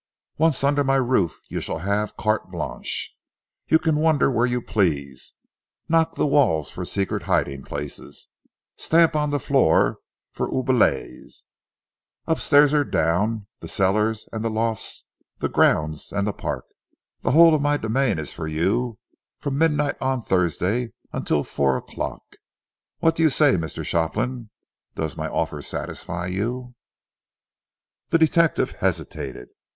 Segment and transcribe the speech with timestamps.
[0.39, 3.15] Once under my roof you shall have carte blanche.
[3.67, 5.33] You can wander where you please,
[5.87, 8.27] knock the walls for secret hiding places,
[8.77, 9.99] stamp upon the floor
[10.31, 11.43] for oubliettes.
[12.25, 15.05] Upstairs or down, the cellars and the lofts,
[15.37, 16.65] the grounds and the park,
[17.19, 18.97] the whole of my domain is for you
[19.37, 22.23] from midnight on Thursday until four o'clock.
[23.01, 23.85] What do you say, Mr.
[23.85, 24.49] Shopland?
[24.95, 26.73] Does my offer satisfy you?"
[28.09, 29.49] The detective hesitated.